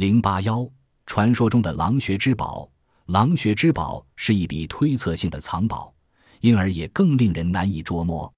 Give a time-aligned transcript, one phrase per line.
[0.00, 0.66] 零八幺，
[1.04, 2.66] 传说中的狼穴之宝。
[3.08, 5.92] 狼穴之宝是一笔推测性的藏宝，
[6.40, 8.32] 因而也更令人难以捉摸。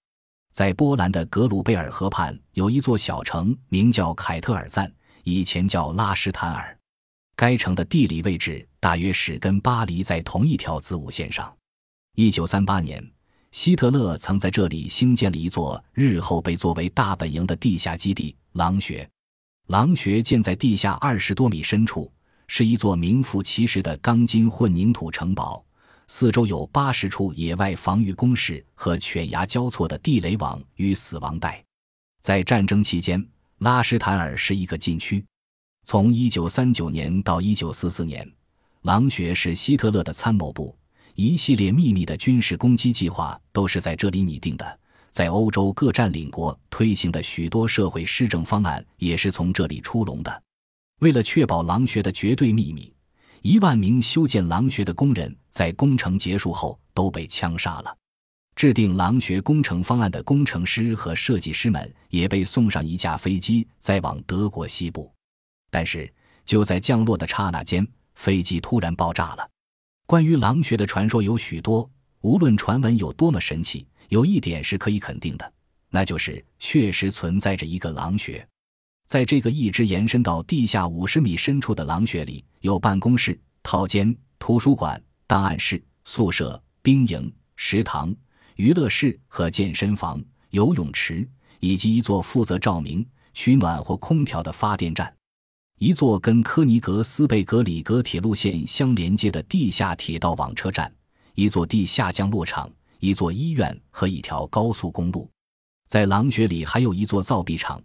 [0.53, 6.77] 在波兰的格鲁贝尔河畔有一座小城，名叫凯特尔赞，以前叫拉什坦尔。
[7.37, 11.56] 该城的地理位置大约是跟巴黎在同一条子午线上。
[12.17, 13.08] 一九三八年，
[13.53, 19.09] 希特勒曾在这里兴建了一座日后被作为大本营的地下基地——狼穴。
[19.66, 22.11] 狼穴建在地下二十多米深处。
[22.55, 25.65] 是一座名副其实的钢筋混凝土城堡，
[26.07, 31.65] 四周有八十处野外防御工事和犬牙交错的地雷网与死亡带。
[32.21, 33.27] 在战争期间，
[33.61, 35.25] 拉什坦尔是一个禁区。
[35.85, 38.30] 从一九三九年到一九四四年，
[38.83, 40.77] 狼穴是希特勒的参谋部，
[41.15, 44.79] 一系列秘密的军事攻击计划都是在这里拟定的。
[45.12, 50.43] 在欧洲各占领国推行的许多社会施政方案也是从这里出笼的。
[51.01, 52.91] 为了确保狼穴的绝对秘密，
[53.43, 57.96] 一万名修建狼穴的工人在工程结束后都被枪杀了。
[58.57, 65.12] 制定狼穴工程方案的工程师和设计师们也被送上一架飞机，载往德国西部。
[65.70, 66.10] 但是
[66.44, 69.46] 就在降落的刹那间，飞机突然爆炸了。
[70.06, 71.90] 关于狼穴的传说有许多，
[72.22, 75.52] 无论传闻有多么神奇，有一点是可以肯定的，
[75.90, 78.46] 那就是确实存在着一个狼穴。
[79.08, 88.14] 在这个一直延伸到地下五十米深处的狼穴里，有办公室、套间、图书馆、档案室、宿舍、兵营、食堂、
[88.54, 91.28] 娱乐室和健身房、游泳池，
[91.58, 95.12] 以及一座负责照明、取暖或空调的发电站，
[95.80, 100.90] 一座跟科尼格斯贝格里格铁路线相连接的地下铁道网车站，
[101.34, 105.30] 一座地下降落场，一座医院和一条高速公路。
[105.89, 107.83] 在狼穴里还有一座造币厂。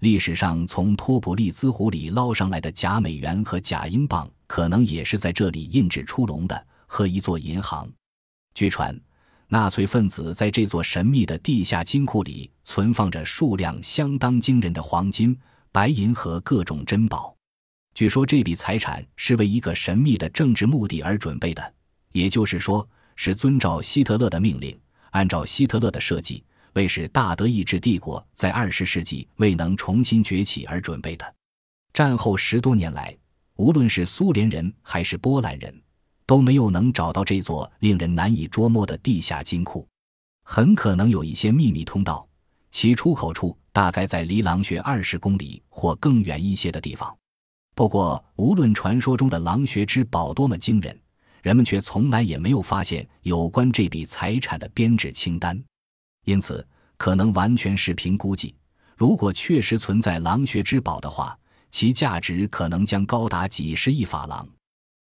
[0.00, 6.66] 历史上从托普利兹湖里捞上来的假美元和假英镑，可能也是在这里印制出笼的。
[6.92, 7.88] 和一座银行。
[8.52, 9.00] 据传，
[9.46, 15.38] 纳粹分子在这座神秘的地下金库里存放着数量相当惊人的黄金、
[15.70, 17.32] 白银和各种珍宝。
[17.94, 21.74] 据说这笔财产是为一个神秘的政治目的而准备的，
[22.10, 22.88] 也就是说，
[23.22, 24.74] 是遵照希特勒的命令，
[25.10, 26.42] 按照希特勒的设计。
[26.72, 31.34] 为使大德意志帝国在二十世纪未能重新崛起而准备的。
[31.92, 33.14] 战后十多年来，
[33.56, 35.82] 无论是苏联人还是波兰人，
[36.24, 39.86] 都没有能找到这座令人难以捉摸的地下金库。
[40.44, 42.26] 很可能有一些秘密通道，
[42.70, 47.14] 其出口处大概在离狼穴二十公里或更远一些的地方。
[47.74, 50.98] 不过，无论传说中的狼穴之宝多么惊人，
[51.42, 55.60] 人们却从来也没有发现有关这笔财产的编制清单。
[56.24, 58.54] 因此，可能完全是凭估计。
[58.96, 61.38] 如果确实存在狼穴之宝的话，
[61.70, 64.46] 其价值可能将高达几十亿法郎。